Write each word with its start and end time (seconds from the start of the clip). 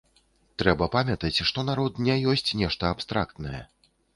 Трэба 0.61 0.87
памятаць, 0.95 1.43
што 1.51 1.65
народ 1.69 2.01
не 2.09 2.17
ёсць 2.33 2.45
штосьці 2.53 2.91
абстрактнае. 2.93 3.63